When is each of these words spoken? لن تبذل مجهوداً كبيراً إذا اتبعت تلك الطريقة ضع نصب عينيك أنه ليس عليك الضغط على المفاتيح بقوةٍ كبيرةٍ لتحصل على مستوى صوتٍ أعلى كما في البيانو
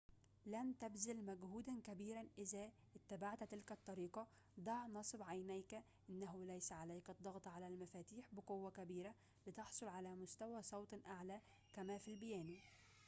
لن 0.45 0.77
تبذل 0.79 1.25
مجهوداً 1.25 1.79
كبيراً 1.83 2.23
إذا 2.37 2.71
اتبعت 2.95 3.43
تلك 3.43 3.71
الطريقة 3.71 4.27
ضع 4.59 4.87
نصب 4.87 5.23
عينيك 5.23 5.75
أنه 6.09 6.45
ليس 6.45 6.71
عليك 6.71 7.09
الضغط 7.09 7.47
على 7.47 7.67
المفاتيح 7.67 8.25
بقوةٍ 8.31 8.71
كبيرةٍ 8.71 9.15
لتحصل 9.47 9.87
على 9.87 10.15
مستوى 10.15 10.61
صوتٍ 10.61 10.93
أعلى 11.07 11.41
كما 11.73 11.97
في 11.97 12.07
البيانو 12.11 12.55